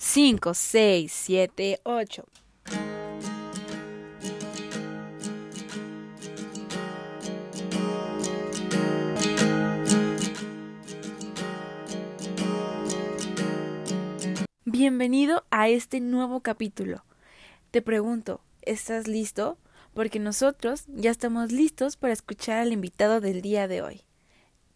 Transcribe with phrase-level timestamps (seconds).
[0.00, 2.24] 5, 6, 7, 8.
[14.64, 17.04] Bienvenido a este nuevo capítulo.
[17.72, 19.58] Te pregunto, ¿estás listo?
[19.94, 24.02] Porque nosotros ya estamos listos para escuchar al invitado del día de hoy.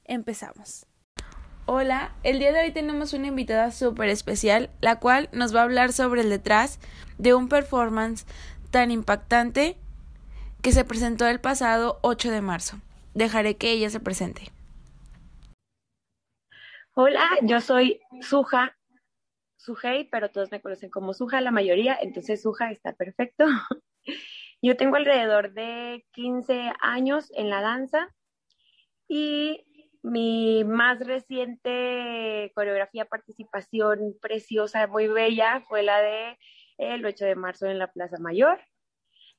[0.04, 0.86] Empezamos.
[1.64, 5.62] Hola, el día de hoy tenemos una invitada súper especial, la cual nos va a
[5.62, 6.80] hablar sobre el detrás
[7.18, 8.26] de un performance
[8.72, 9.76] tan impactante
[10.60, 12.78] que se presentó el pasado 8 de marzo.
[13.14, 14.50] Dejaré que ella se presente.
[16.94, 18.76] Hola, yo soy Suja,
[19.56, 23.46] Sujei, pero todos me conocen como Suja la mayoría, entonces Suja está perfecto.
[24.64, 28.14] Yo tengo alrededor de 15 años en la danza
[29.08, 29.64] y
[30.02, 36.38] mi más reciente coreografía participación preciosa, muy bella, fue la de
[36.78, 38.60] el 8 de marzo en la Plaza Mayor.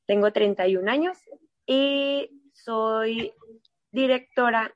[0.06, 1.17] Tengo 31 años
[1.66, 3.34] y soy
[3.91, 4.73] directora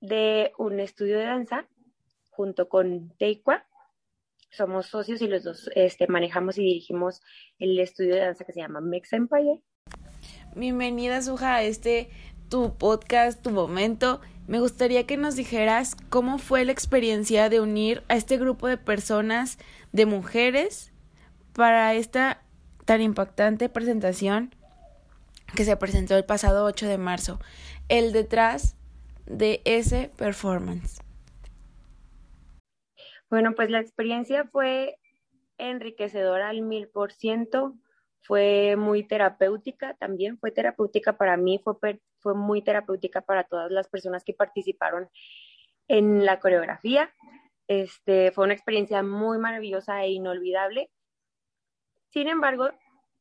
[0.00, 1.68] de un estudio de danza
[2.30, 3.66] junto con Teikwa.
[4.50, 7.20] Somos socios y los dos este, manejamos y dirigimos
[7.58, 9.62] el estudio de danza que se llama Mex Empire.
[10.54, 12.10] Bienvenida, Suja, a este
[12.48, 14.20] tu podcast, tu momento.
[14.46, 18.78] Me gustaría que nos dijeras cómo fue la experiencia de unir a este grupo de
[18.78, 19.58] personas,
[19.92, 20.92] de mujeres,
[21.52, 22.42] para esta
[22.84, 24.54] tan impactante presentación
[25.56, 27.40] que se presentó el pasado 8 de marzo.
[27.88, 28.76] El detrás
[29.26, 31.00] de ese performance.
[33.28, 34.96] Bueno, pues la experiencia fue
[35.58, 37.74] enriquecedora al mil por ciento
[38.26, 43.88] fue muy terapéutica también, fue terapéutica para mí, fue, fue muy terapéutica para todas las
[43.88, 45.08] personas que participaron
[45.88, 47.12] en la coreografía.
[47.68, 50.90] Este, fue una experiencia muy maravillosa e inolvidable.
[52.10, 52.70] Sin embargo,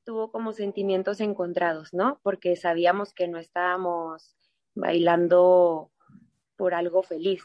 [0.05, 2.19] tuvo como sentimientos encontrados, ¿no?
[2.23, 4.35] Porque sabíamos que no estábamos
[4.73, 5.91] bailando
[6.55, 7.43] por algo feliz,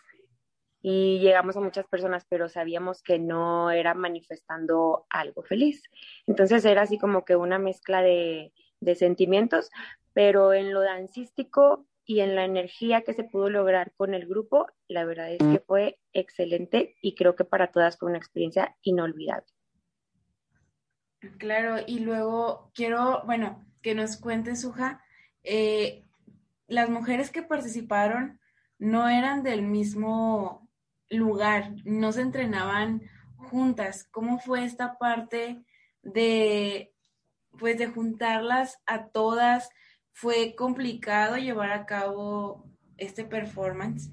[0.82, 5.82] y llegamos a muchas personas, pero sabíamos que no era manifestando algo feliz.
[6.26, 9.70] Entonces era así como que una mezcla de, de sentimientos,
[10.12, 14.66] pero en lo dancístico y en la energía que se pudo lograr con el grupo,
[14.88, 19.46] la verdad es que fue excelente y creo que para todas fue una experiencia inolvidable.
[21.38, 25.04] Claro, y luego quiero, bueno, que nos cuente, Suja,
[25.44, 26.04] eh,
[26.66, 28.40] las mujeres que participaron
[28.78, 30.69] no eran del mismo
[31.10, 33.02] lugar, no se entrenaban
[33.36, 34.08] juntas.
[34.10, 35.62] ¿Cómo fue esta parte
[36.02, 36.92] de,
[37.58, 39.70] pues, de juntarlas a todas?
[40.12, 42.64] ¿Fue complicado llevar a cabo
[42.96, 44.10] este performance?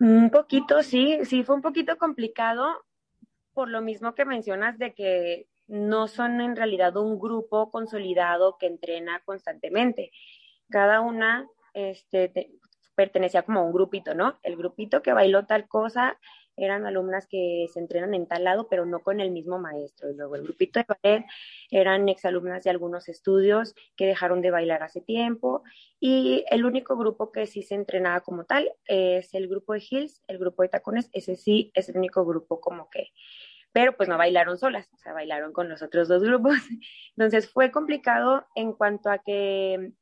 [0.00, 2.84] Un poquito, sí, sí, fue un poquito complicado
[3.54, 8.66] por lo mismo que mencionas de que no son en realidad un grupo consolidado que
[8.66, 10.10] entrena constantemente.
[10.68, 12.50] Cada una este,
[12.94, 14.38] pertenecía como a un grupito, ¿no?
[14.42, 16.18] El grupito que bailó tal cosa
[16.56, 20.10] eran alumnas que se entrenan en tal lado, pero no con el mismo maestro.
[20.10, 21.26] Y luego el grupito de ballet
[21.70, 25.62] eran exalumnas de algunos estudios que dejaron de bailar hace tiempo.
[25.98, 30.22] Y el único grupo que sí se entrenaba como tal es el grupo de Hills,
[30.28, 31.10] el grupo de tacones.
[31.12, 33.08] Ese sí es el único grupo como que
[33.72, 36.54] pero pues no bailaron solas, o sea, bailaron con los otros dos grupos.
[37.16, 39.94] Entonces fue complicado en cuanto a que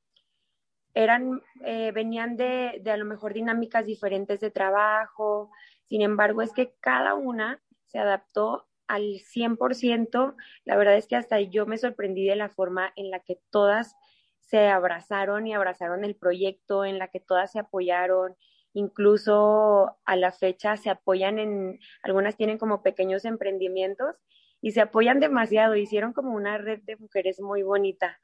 [0.95, 5.51] eran, eh, venían de, de a lo mejor dinámicas diferentes de trabajo,
[5.85, 11.41] sin embargo es que cada una se adaptó al 100%, la verdad es que hasta
[11.41, 13.97] yo me sorprendí de la forma en la que todas
[14.41, 18.37] se abrazaron y abrazaron el proyecto, en la que todas se apoyaron,
[18.75, 24.17] incluso a la fecha se apoyan en, algunas tienen como pequeños emprendimientos
[24.61, 28.21] y se apoyan demasiado, hicieron como una red de mujeres muy bonita.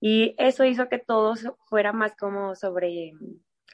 [0.00, 1.34] Y eso hizo que todo
[1.68, 3.12] fuera más como sobre,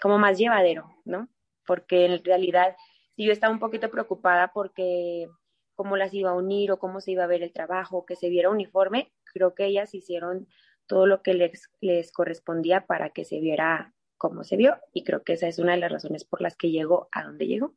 [0.03, 1.29] como más llevadero, ¿no?
[1.65, 2.77] Porque en realidad,
[3.15, 5.29] si yo estaba un poquito preocupada porque
[5.77, 8.28] cómo las iba a unir o cómo se iba a ver el trabajo, que se
[8.28, 10.49] viera uniforme, creo que ellas hicieron
[10.87, 15.22] todo lo que les, les correspondía para que se viera como se vio y creo
[15.22, 17.75] que esa es una de las razones por las que llegó a donde llegó.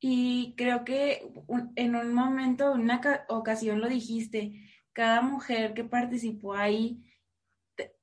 [0.00, 1.28] Y creo que
[1.74, 4.52] en un momento, en una ocasión lo dijiste,
[4.92, 7.02] cada mujer que participó ahí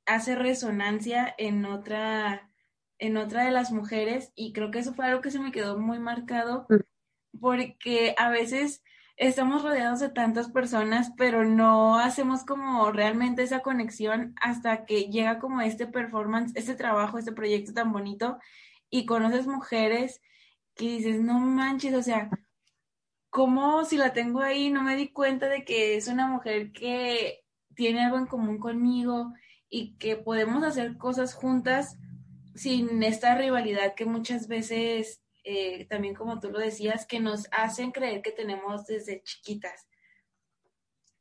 [0.05, 2.49] hace resonancia en otra,
[2.99, 5.77] en otra de las mujeres y creo que eso fue algo que se me quedó
[5.77, 6.67] muy marcado
[7.39, 8.83] porque a veces
[9.17, 15.39] estamos rodeados de tantas personas, pero no hacemos como realmente esa conexión hasta que llega
[15.39, 18.37] como este performance, este trabajo, este proyecto tan bonito
[18.89, 20.21] y conoces mujeres
[20.75, 22.29] que dices, no manches, o sea,
[23.29, 27.43] cómo si la tengo ahí no me di cuenta de que es una mujer que
[27.75, 29.33] tiene algo en común conmigo
[29.75, 31.97] y que podemos hacer cosas juntas
[32.55, 37.91] sin esta rivalidad que muchas veces, eh, también como tú lo decías, que nos hacen
[37.91, 39.89] creer que tenemos desde chiquitas.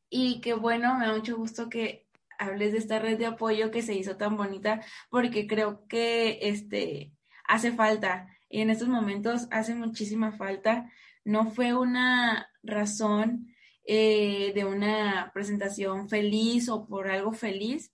[0.09, 2.07] Y que bueno, me da mucho gusto que
[2.39, 7.13] hables de esta red de apoyo que se hizo tan bonita, porque creo que este
[7.49, 10.89] hace falta y en estos momentos hace muchísima falta.
[11.25, 13.49] No fue una razón
[13.85, 17.91] eh, de una presentación feliz o por algo feliz,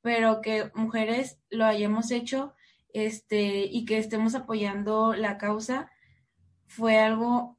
[0.00, 2.54] pero que mujeres lo hayamos hecho
[2.92, 5.90] este, y que estemos apoyando la causa
[6.66, 7.58] fue algo,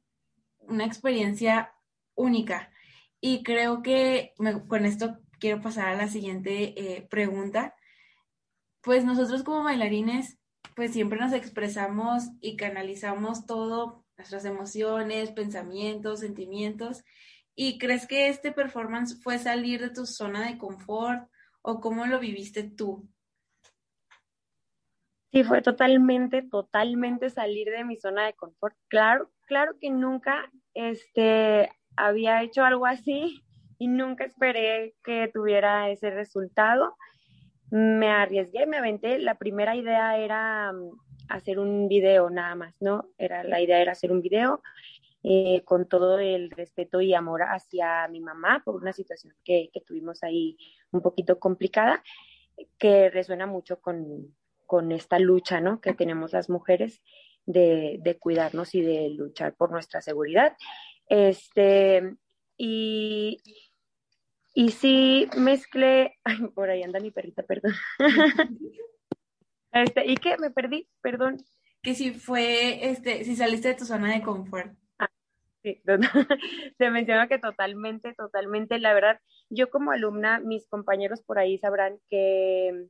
[0.60, 1.74] una experiencia
[2.14, 2.72] única.
[3.20, 4.34] Y creo que
[4.68, 7.74] con esto quiero pasar a la siguiente eh, pregunta.
[8.80, 10.38] Pues nosotros como bailarines,
[10.74, 17.04] pues siempre nos expresamos y canalizamos todo, nuestras emociones, pensamientos, sentimientos.
[17.54, 21.28] ¿Y crees que este performance fue salir de tu zona de confort
[21.62, 23.08] o cómo lo viviste tú?
[25.32, 28.74] Sí, fue totalmente, totalmente salir de mi zona de confort.
[28.88, 33.40] Claro, claro que nunca este, había hecho algo así
[33.78, 36.96] y nunca esperé que tuviera ese resultado.
[37.70, 39.20] Me arriesgué, me aventé.
[39.20, 40.98] La primera idea era mm,
[41.28, 43.08] hacer un video nada más, ¿no?
[43.16, 44.60] Era, la idea era hacer un video
[45.22, 49.80] eh, con todo el respeto y amor hacia mi mamá por una situación que, que
[49.80, 50.56] tuvimos ahí
[50.92, 52.02] un poquito complicada,
[52.78, 54.34] que resuena mucho con,
[54.66, 55.80] con esta lucha ¿no?
[55.80, 57.02] que tenemos las mujeres
[57.44, 60.56] de, de, cuidarnos y de luchar por nuestra seguridad.
[61.06, 62.16] Este,
[62.56, 63.42] y,
[64.54, 67.74] y sí mezclé, ay, por ahí anda mi perrita, perdón.
[69.72, 70.36] este, ¿Y qué?
[70.38, 71.38] Me perdí, perdón.
[71.82, 74.72] Que si fue, este, si saliste de tu zona de confort.
[75.62, 75.82] Sí,
[76.78, 79.20] se menciona que totalmente, totalmente, la verdad,
[79.50, 82.88] yo como alumna, mis compañeros por ahí sabrán que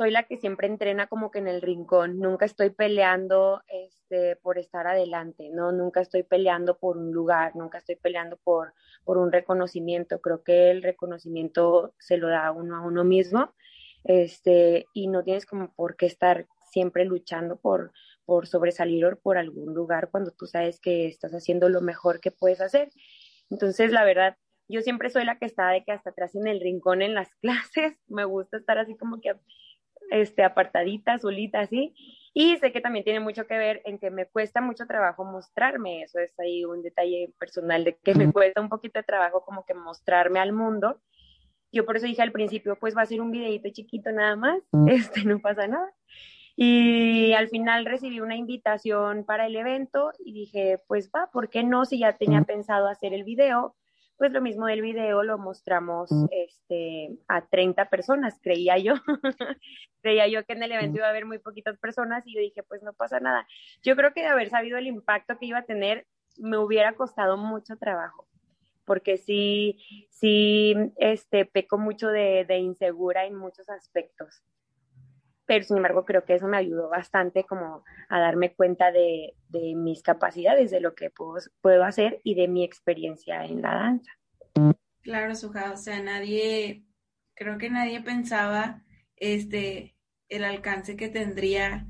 [0.00, 4.56] soy la que siempre entrena como que en el rincón, nunca estoy peleando este, por
[4.56, 5.72] estar adelante, ¿no?
[5.72, 8.72] Nunca estoy peleando por un lugar, nunca estoy peleando por,
[9.04, 10.22] por un reconocimiento.
[10.22, 13.52] Creo que el reconocimiento se lo da uno a uno mismo
[14.04, 17.92] este, y no tienes como por qué estar siempre luchando por,
[18.30, 22.30] por sobresalir o por algún lugar cuando tú sabes que estás haciendo lo mejor que
[22.30, 22.92] puedes hacer.
[23.50, 24.36] Entonces, la verdad,
[24.68, 27.34] yo siempre soy la que está de que hasta atrás en el rincón en las
[27.42, 29.34] clases, me gusta estar así como que
[30.12, 31.92] este, apartadita, solita, así.
[32.32, 36.02] Y sé que también tiene mucho que ver en que me cuesta mucho trabajo mostrarme,
[36.02, 39.64] eso es ahí un detalle personal de que me cuesta un poquito de trabajo como
[39.64, 41.00] que mostrarme al mundo.
[41.72, 44.62] Yo por eso dije al principio, pues va a ser un videito chiquito nada más,
[44.86, 45.92] este, no pasa nada.
[46.56, 51.62] Y al final recibí una invitación para el evento y dije, pues va, ¿por qué
[51.62, 51.84] no?
[51.84, 53.76] Si ya tenía pensado hacer el video,
[54.20, 58.92] pues lo mismo del video lo mostramos este, a 30 personas, creía yo.
[60.02, 62.62] creía yo que en el evento iba a haber muy poquitas personas y yo dije,
[62.62, 63.46] pues no pasa nada.
[63.82, 66.06] Yo creo que de haber sabido el impacto que iba a tener,
[66.36, 68.28] me hubiera costado mucho trabajo,
[68.84, 69.78] porque sí,
[70.10, 74.42] sí, este, peco mucho de, de insegura en muchos aspectos
[75.50, 79.34] pero sin embargo creo que eso me ayudó bastante como a darme cuenta de,
[79.74, 84.12] mis capacidades, de lo que puedo, puedo, hacer y de mi experiencia en la danza.
[85.02, 86.84] Claro, Suja, o sea, nadie,
[87.34, 88.84] creo que nadie pensaba
[89.16, 89.96] este,
[90.28, 91.84] el alcance que tendría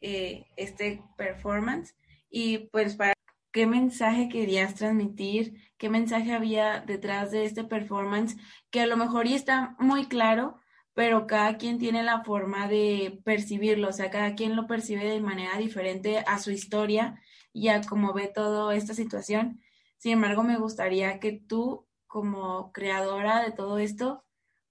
[0.00, 1.94] eh, este performance.
[2.28, 3.12] Y pues para
[3.52, 8.36] qué mensaje querías transmitir, qué mensaje había detrás de este performance,
[8.72, 10.58] que a lo mejor ya está muy claro,
[10.94, 15.20] pero cada quien tiene la forma de percibirlo, o sea, cada quien lo percibe de
[15.20, 17.20] manera diferente a su historia
[17.52, 19.60] y a cómo ve toda esta situación.
[19.98, 24.24] Sin embargo, me gustaría que tú, como creadora de todo esto,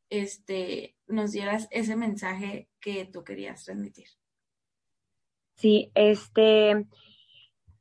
[0.10, 4.08] este, nos dieras ese mensaje que tú querías transmitir.
[5.56, 6.86] Sí, este,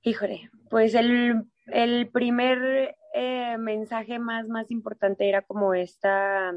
[0.02, 6.52] híjole, pues el, el primer eh, mensaje más, más importante era como esta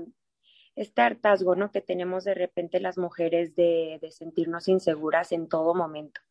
[0.75, 1.71] este hartazgo, ¿no?
[1.71, 6.21] Que tenemos de repente las mujeres de, de, sentirnos inseguras en todo momento,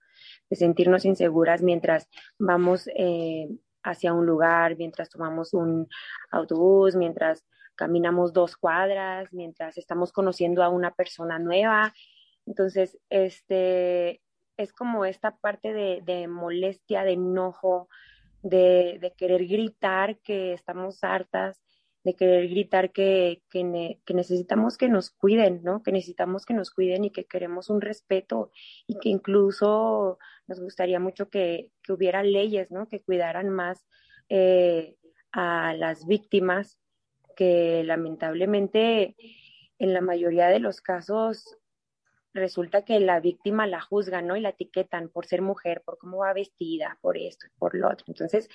[0.51, 2.09] de sentirnos inseguras mientras
[2.39, 3.49] vamos eh,
[3.83, 5.89] hacia un lugar, mientras tomamos un
[6.31, 11.93] autobús, mientras caminamos dos cuadras, mientras estamos conociendo a una persona nueva.
[12.47, 14.23] Entonces, este
[14.57, 17.89] es como esta parte de, de molestia, de enojo,
[18.43, 21.61] de, de querer gritar que estamos hartas,
[22.05, 23.65] de querer gritar que, que,
[24.15, 25.83] necesitamos que nos cuiden, ¿no?
[25.83, 28.51] Que necesitamos que nos cuiden y que queremos un respeto
[28.87, 32.89] y que incluso nos gustaría mucho que, que hubiera leyes, ¿no?
[32.89, 33.87] Que cuidaran más
[34.29, 34.97] eh,
[35.33, 36.79] a las víctimas
[37.37, 39.17] que lamentablemente
[39.79, 41.59] en la mayoría de los casos
[42.35, 44.37] resulta que la víctima la juzgan, ¿no?
[44.37, 48.05] Y la etiquetan por ser mujer, por cómo va vestida, por esto, por lo otro.
[48.09, 48.49] Entonces,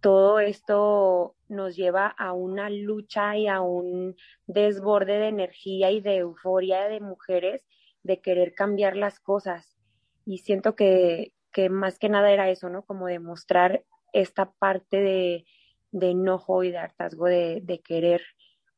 [0.00, 4.16] todo esto nos lleva a una lucha y a un
[4.46, 7.66] desborde de energía y de euforia de mujeres
[8.02, 9.76] de querer cambiar las cosas.
[10.24, 12.82] Y siento que, que más que nada era eso, ¿no?
[12.82, 15.44] Como demostrar esta parte de,
[15.92, 18.22] de enojo y de hartazgo de, de querer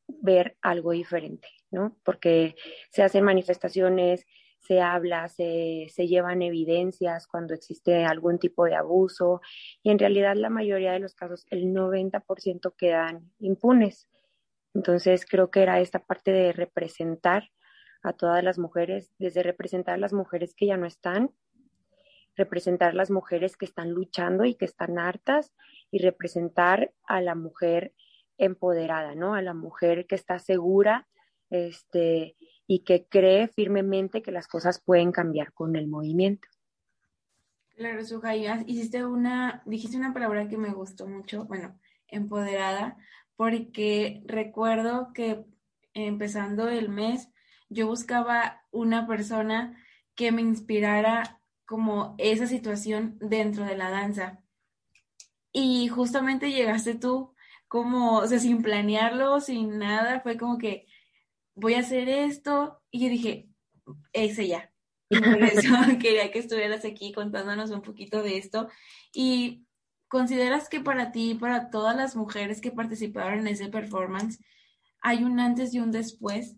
[0.07, 1.97] ver algo diferente, ¿no?
[2.03, 2.55] Porque
[2.89, 4.25] se hacen manifestaciones,
[4.63, 9.41] se habla, se, se, llevan evidencias cuando existe algún tipo de abuso
[9.81, 14.07] y en realidad la mayoría de los casos, el 90% quedan impunes.
[14.73, 17.51] Entonces creo que era esta parte de representar
[18.03, 21.31] a todas las mujeres, desde representar a las mujeres que ya no están,
[22.35, 25.53] representar a las mujeres que están luchando y que están hartas
[25.91, 27.93] y representar a la mujer
[28.37, 29.35] empoderada, ¿no?
[29.35, 31.07] A la mujer que está segura
[31.53, 32.35] este,
[32.67, 36.47] y que cree firmemente que las cosas pueden cambiar con el movimiento.
[37.75, 42.97] Claro, Sujaya, hiciste una, dijiste una palabra que me gustó mucho, bueno, empoderada,
[43.35, 45.43] porque recuerdo que
[45.93, 47.29] empezando el mes
[47.69, 49.77] yo buscaba una persona
[50.15, 54.43] que me inspirara como esa situación dentro de la danza.
[55.51, 57.33] Y justamente llegaste tú
[57.67, 60.85] como, o sea, sin planearlo, sin nada, fue como que
[61.55, 62.81] voy a hacer esto.
[62.91, 63.49] Y yo dije,
[64.11, 64.71] ese ya.
[65.09, 65.69] Y por eso
[66.01, 68.69] quería que estuvieras aquí contándonos un poquito de esto.
[69.13, 69.65] Y
[70.07, 74.39] ¿consideras que para ti, para todas las mujeres que participaron en ese performance,
[75.01, 76.57] hay un antes y un después?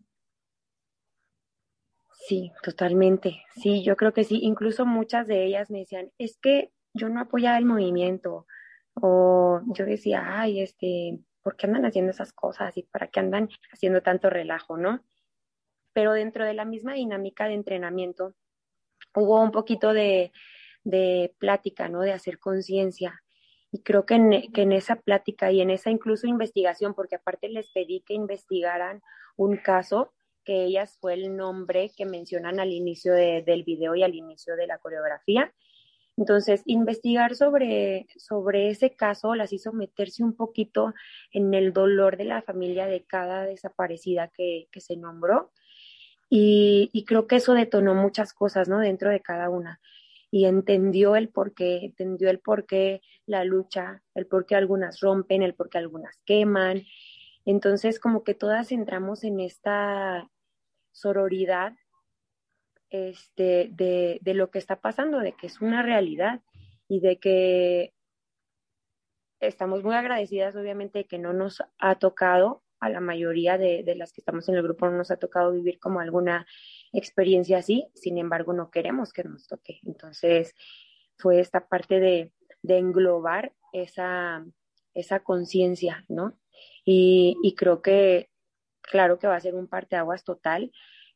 [2.27, 3.43] Sí, totalmente.
[3.55, 4.39] Sí, yo creo que sí.
[4.41, 8.47] Incluso muchas de ellas me decían, es que yo no apoyaba el movimiento.
[8.95, 12.75] O yo decía, ay, este, ¿por qué andan haciendo esas cosas?
[12.75, 15.05] ¿Y para qué andan haciendo tanto relajo, no?
[15.93, 18.33] Pero dentro de la misma dinámica de entrenamiento,
[19.13, 20.31] hubo un poquito de,
[20.83, 22.01] de plática, ¿no?
[22.01, 23.21] De hacer conciencia.
[23.71, 27.69] Y creo que en, en esa plática y en esa incluso investigación, porque aparte les
[27.71, 29.03] pedí que investigaran
[29.37, 30.13] un caso
[30.45, 34.65] que ellas fue el nombre que mencionan al inicio del video y al inicio de
[34.65, 35.53] la coreografía.
[36.17, 40.93] Entonces, investigar sobre, sobre ese caso las hizo meterse un poquito
[41.31, 45.51] en el dolor de la familia de cada desaparecida que, que se nombró.
[46.29, 48.79] Y, creo que eso detonó muchas cosas, ¿no?
[48.79, 49.79] Dentro de cada una.
[50.31, 54.99] Y entendió el por qué, entendió el por qué la lucha, el por qué algunas
[55.01, 56.83] rompen, el por qué algunas queman.
[57.45, 60.29] Entonces, como que todas entramos en esta,
[60.95, 61.73] sororidad
[62.89, 66.41] este, de, de, lo que está pasando, de que es una realidad
[66.87, 67.93] y de que
[69.39, 73.95] estamos muy agradecidas, obviamente, de que no nos ha tocado, a la mayoría de, de,
[73.95, 76.45] las que estamos en el grupo, no nos ha tocado vivir como alguna
[76.93, 79.79] experiencia así, sin embargo, no queremos que nos toque.
[79.83, 80.53] Entonces,
[81.17, 84.45] fue esta parte de, de englobar esa,
[84.93, 86.37] esa conciencia, ¿no?
[86.83, 88.29] Y, y creo que
[88.81, 90.71] claro que va a ser un parteaguas total.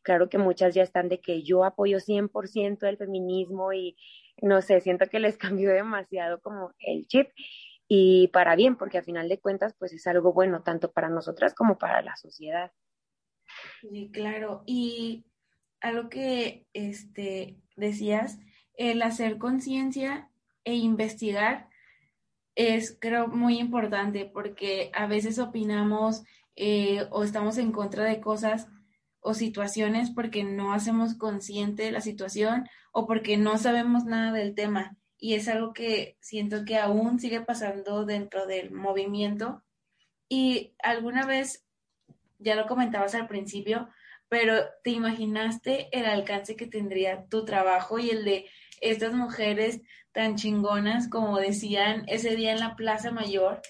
[0.10, 3.96] Claro que muchas ya están de que yo apoyo 100% el feminismo y
[4.42, 7.28] no sé, siento que les cambió demasiado como el chip
[7.88, 11.54] y para bien, porque a final de cuentas pues es algo bueno tanto para nosotras
[11.54, 12.72] como para la sociedad.
[13.82, 14.63] Sí, claro.
[14.66, 15.25] Y
[15.80, 18.39] algo que este, decías,
[18.78, 20.32] el hacer conciencia
[20.63, 21.70] e investigar
[22.56, 26.24] es creo muy importante porque a veces opinamos
[26.56, 28.68] eh, o estamos en contra de cosas
[29.22, 34.98] o situaciones porque no hacemos consciente la situación o porque no sabemos nada del tema.
[35.18, 39.64] Y es algo que siento que aún sigue pasando dentro del movimiento.
[40.30, 41.66] Y alguna vez,
[42.38, 43.90] ya lo comentabas al principio,
[44.30, 48.46] pero ¿te imaginaste el alcance que tendría tu trabajo y el de
[48.80, 49.82] estas mujeres
[50.14, 53.62] tan chingonas, como decían ese día en la Plaza Mayor,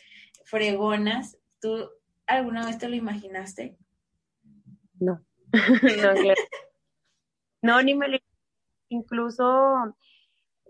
[0.46, 1.38] fregonas?
[1.60, 1.90] ¿Tú
[2.30, 3.76] ¿Alguna vez te lo imaginaste?
[5.00, 5.26] No,
[7.62, 8.18] no, ni me lo
[8.90, 9.96] Incluso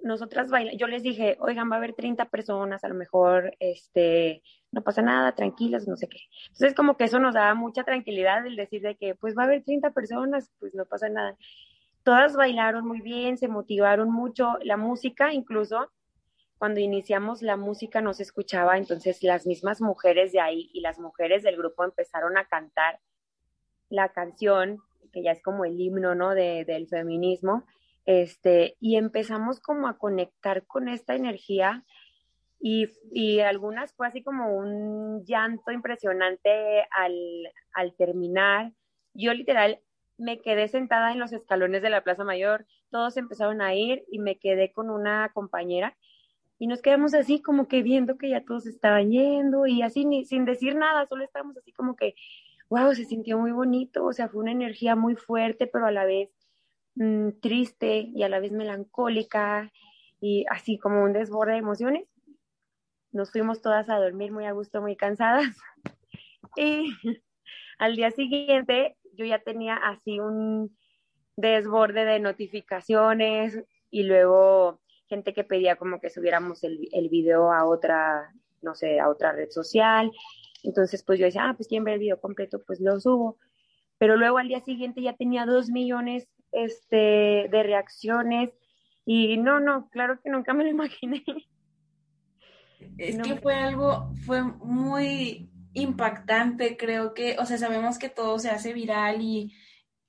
[0.04, 4.44] nosotras bailamos, yo les dije, oigan, va a haber 30 personas, a lo mejor, este,
[4.72, 6.20] no pasa nada, tranquilas, no sé qué.
[6.48, 9.46] Entonces, como que eso nos daba mucha tranquilidad el decir de que, pues va a
[9.46, 11.38] haber 30 personas, pues no pasa nada.
[12.04, 15.92] Todas bailaron muy bien, se motivaron mucho, la música incluso,
[16.58, 21.00] cuando iniciamos la música no se escuchaba, entonces las mismas mujeres de ahí y las
[21.00, 23.00] mujeres del grupo empezaron a cantar
[23.89, 24.79] la canción,
[25.12, 26.36] que ya es como el himno, ¿no?
[26.36, 27.65] De, del feminismo,
[28.05, 31.84] este, y empezamos como a conectar con esta energía
[32.62, 37.13] Y, y, algunas fue así como un llanto impresionante al,
[37.74, 38.74] al terminar.
[39.13, 39.79] Yo literal
[40.17, 44.19] me quedé sentada en los escalones de la Plaza Mayor, todos empezaron a ir y
[44.19, 45.96] me quedé con una compañera
[46.60, 50.43] y nos quedamos así como que viendo que ya todos estaban yendo y así sin
[50.46, 52.15] decir nada, solo estábamos así como que,
[52.70, 56.06] wow, se sintió muy bonito, o sea, fue una energía muy fuerte, pero a la
[56.06, 56.30] vez
[56.96, 59.72] mmm, triste y a la vez melancólica
[60.22, 62.08] y así como un desborde de emociones.
[63.12, 65.56] Nos fuimos todas a dormir muy a gusto, muy cansadas.
[66.56, 66.92] Y
[67.78, 70.76] al día siguiente yo ya tenía así un
[71.38, 77.66] desborde de notificaciones y luego gente que pedía como que subiéramos el, el video a
[77.66, 80.12] otra, no sé, a otra red social.
[80.63, 83.38] Entonces, pues yo decía, ah, pues quieren ver el video completo, pues lo subo.
[83.98, 88.51] Pero luego al día siguiente ya tenía dos millones este, de reacciones
[89.06, 91.24] y no, no, claro que nunca me lo imaginé.
[92.98, 98.50] Es que fue algo, fue muy impactante, creo que, o sea, sabemos que todo se
[98.50, 99.56] hace viral y,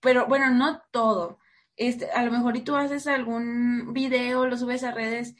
[0.00, 1.38] pero bueno, no todo.
[1.76, 5.34] Este, a lo mejor y tú haces algún video, lo subes a redes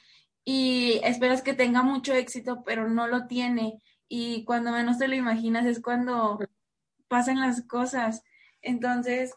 [0.45, 3.81] y esperas que tenga mucho éxito, pero no lo tiene.
[4.13, 6.41] Y cuando menos te lo imaginas es cuando
[7.07, 8.25] pasan las cosas.
[8.61, 9.37] Entonces,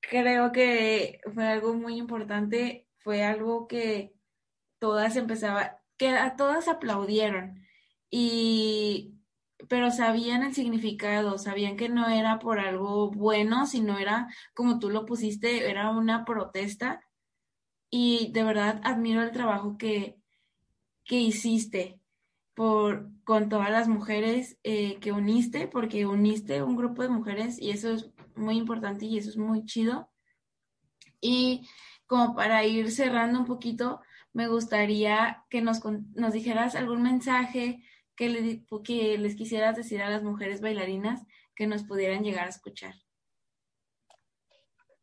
[0.00, 4.14] creo que fue algo muy importante, fue algo que
[4.78, 7.66] todas empezaba, que a todas aplaudieron.
[8.10, 9.16] Y
[9.68, 14.88] pero sabían el significado, sabían que no era por algo bueno, sino era, como tú
[14.88, 17.02] lo pusiste, era una protesta.
[17.90, 20.16] Y de verdad admiro el trabajo que,
[21.04, 21.99] que hiciste
[22.60, 27.70] por, con todas las mujeres eh, que uniste, porque uniste un grupo de mujeres y
[27.70, 30.10] eso es muy importante y eso es muy chido.
[31.22, 31.66] Y
[32.04, 34.02] como para ir cerrando un poquito,
[34.34, 35.80] me gustaría que nos,
[36.14, 37.82] nos dijeras algún mensaje
[38.14, 42.92] que, les quisieras decir a las mujeres bailarinas que nos pudieran llegar a escuchar?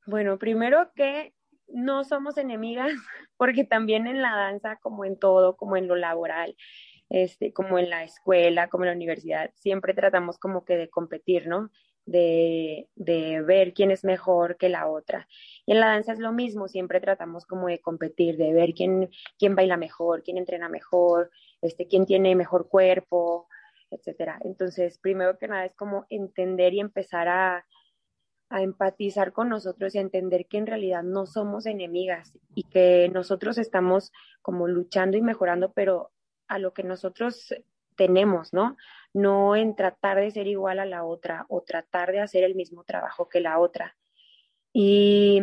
[0.06, 1.34] Bueno, primero que
[1.68, 2.92] no somos enemigas,
[3.36, 6.56] porque también en la danza, como en todo, como en lo laboral,
[7.10, 11.48] este, como en la escuela, como en la universidad, siempre tratamos como que de competir,
[11.48, 11.70] ¿no?
[12.06, 15.28] De, de, ver quién es mejor que la otra.
[15.66, 19.10] Y en la danza es lo mismo, siempre tratamos como de competir, de ver quién,
[19.38, 23.50] quién baila mejor, quién entrena mejor, este, quién tiene mejor cuerpo,
[23.92, 24.40] etcétera.
[24.44, 27.66] Entonces, primero que nada es como entender y empezar a,
[28.50, 33.10] a empatizar con nosotros y a entender que en realidad no somos enemigas y que
[33.14, 36.12] nosotros estamos como luchando y mejorando, pero
[36.48, 37.54] a lo que nosotros
[37.96, 38.78] tenemos, ¿no?
[39.14, 42.84] No en tratar de ser igual a la otra o tratar de hacer el mismo
[42.84, 43.98] trabajo que la otra.
[44.72, 45.42] Y,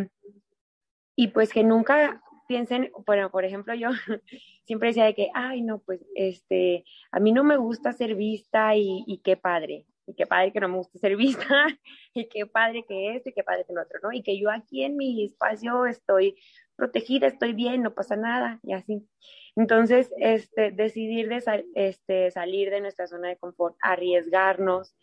[1.15, 3.89] y pues que nunca piensen, bueno, por ejemplo, yo
[4.65, 8.75] siempre decía de que, ay, no, pues, este, a mí no me gusta ser vista
[8.75, 11.67] y, y qué padre, y qué padre que no me gusta ser vista,
[12.13, 14.11] y qué padre que esto, y qué padre que lo otro, ¿no?
[14.11, 16.35] Y que yo aquí en mi espacio estoy
[16.75, 19.07] protegida, estoy bien, no pasa nada, y así.
[19.55, 21.43] Entonces, este, decidir de
[21.75, 24.95] este, salir de nuestra zona de confort, arriesgarnos.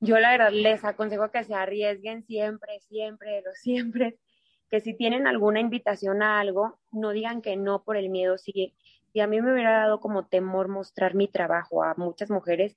[0.00, 4.18] Yo la verdad les aconsejo que se arriesguen siempre, siempre, lo siempre,
[4.70, 8.38] que si tienen alguna invitación a algo, no digan que no por el miedo.
[8.38, 8.76] Si,
[9.12, 12.76] si a mí me hubiera dado como temor mostrar mi trabajo a muchas mujeres,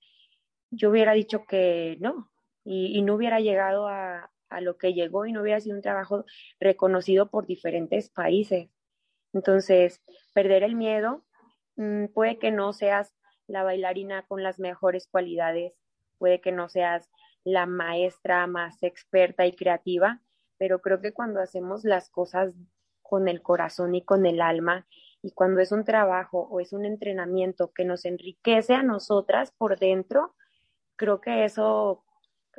[0.72, 2.30] yo hubiera dicho que no
[2.64, 6.26] y no hubiera llegado a, a, lo que llegó y no hubiera sido un trabajo
[6.60, 8.70] reconocido por diferentes países.
[9.34, 10.02] Entonces,
[10.34, 11.24] perder el miedo,
[11.76, 13.14] mmm, puede que no seas
[13.48, 15.74] la bailarina con las mejores cualidades,
[16.18, 17.10] puede que no seas
[17.44, 20.22] la maestra más experta y creativa,
[20.58, 22.54] pero creo que cuando hacemos las cosas
[23.02, 24.88] con el corazón y con el alma,
[25.24, 29.78] y cuando es un trabajo o es un entrenamiento que nos enriquece a nosotras por
[29.78, 30.36] dentro,
[30.96, 32.04] creo que eso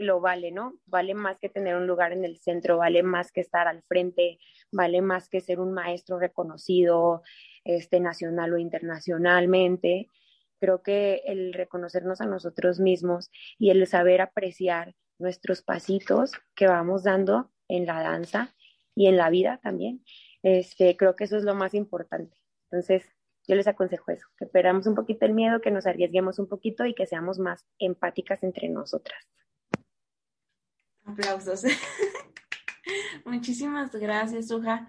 [0.03, 0.75] lo vale, ¿no?
[0.87, 4.39] Vale más que tener un lugar en el centro, vale más que estar al frente,
[4.71, 7.23] vale más que ser un maestro reconocido
[7.65, 10.09] este nacional o internacionalmente.
[10.61, 17.05] Creo que el reconocernos a nosotros mismos y el saber apreciar nuestros pasitos que vamos
[17.05, 18.55] dando en la danza
[18.95, 20.05] y en la vida también.
[20.43, 22.37] Este, creo que eso es lo más importante.
[22.71, 23.05] Entonces,
[23.47, 26.85] yo les aconsejo eso, que perdamos un poquito el miedo, que nos arriesguemos un poquito
[26.85, 29.19] y que seamos más empáticas entre nosotras.
[31.05, 31.65] Aplausos.
[33.25, 34.89] Muchísimas gracias, Suja.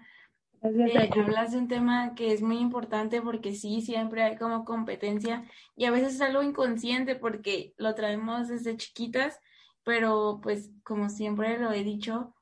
[0.62, 5.44] Eh, hablas de un tema que es muy importante porque sí, siempre hay como competencia
[5.76, 9.38] y a veces es algo inconsciente porque lo traemos desde chiquitas,
[9.82, 12.34] pero pues como siempre lo he dicho,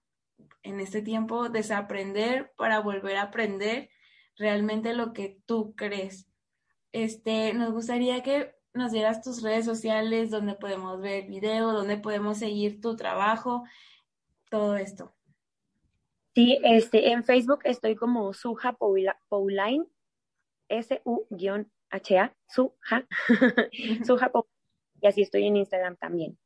[0.62, 3.90] en este tiempo desaprender para volver a aprender
[4.36, 6.28] realmente lo que tú crees.
[6.92, 12.38] este, nos gustaría que nos dieras tus redes sociales, donde podemos ver video, donde podemos
[12.38, 13.64] seguir tu trabajo,
[14.50, 15.12] todo esto.
[16.34, 18.76] Sí, este, en Facebook estoy como Suja
[19.28, 19.86] Pauline,
[20.68, 23.06] S-U-H-A, Suja,
[24.06, 24.30] Suja
[25.02, 26.38] y así estoy en Instagram también.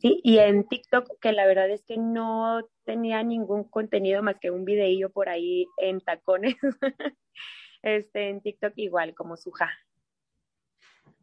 [0.00, 4.50] Sí, y en TikTok, que la verdad es que no tenía ningún contenido más que
[4.50, 6.56] un videillo por ahí en tacones.
[7.82, 9.70] este, en TikTok igual, como Suja.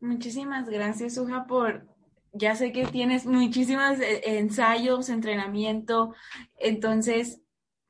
[0.05, 1.87] Muchísimas gracias, Suja, por,
[2.31, 6.13] ya sé que tienes muchísimos eh, ensayos, entrenamiento,
[6.59, 7.41] entonces,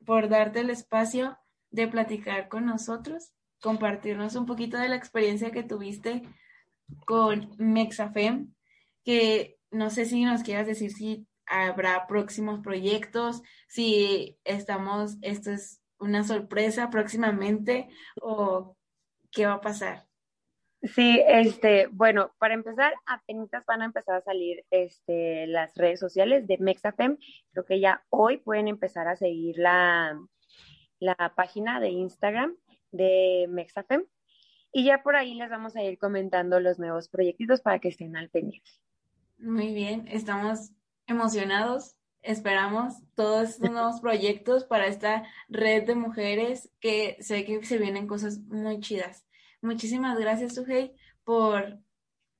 [0.06, 1.36] por darte el espacio
[1.70, 6.22] de platicar con nosotros, compartirnos un poquito de la experiencia que tuviste
[7.04, 8.54] con Mexafem,
[9.04, 15.82] que no sé si nos quieras decir si habrá próximos proyectos, si estamos, esto es
[15.98, 17.90] una sorpresa próximamente
[18.22, 18.74] o
[19.30, 20.06] qué va a pasar.
[20.94, 26.46] Sí, este, bueno, para empezar, apenas van a empezar a salir este, las redes sociales
[26.46, 27.16] de Mexafem.
[27.52, 30.18] Creo que ya hoy pueden empezar a seguir la,
[30.98, 32.56] la página de Instagram
[32.92, 34.04] de Mexafem.
[34.72, 38.16] Y ya por ahí les vamos a ir comentando los nuevos proyectitos para que estén
[38.16, 38.70] al pendiente.
[39.38, 40.72] Muy bien, estamos
[41.06, 41.96] emocionados.
[42.22, 48.08] Esperamos todos estos nuevos proyectos para esta red de mujeres que sé que se vienen
[48.08, 49.24] cosas muy chidas.
[49.66, 50.92] Muchísimas gracias, Sujei,
[51.24, 51.78] por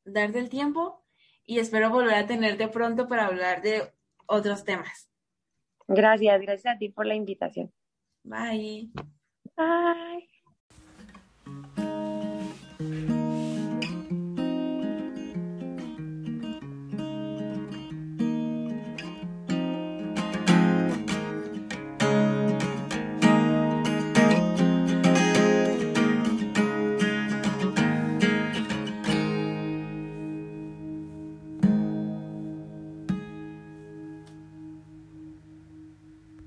[0.05, 1.05] darte el tiempo
[1.45, 3.83] y espero volver a tenerte pronto para hablar de
[4.27, 5.11] otros temas.
[5.89, 7.73] Gracias, gracias a ti por la invitación.
[8.23, 8.91] Bye.
[9.57, 10.36] Bye.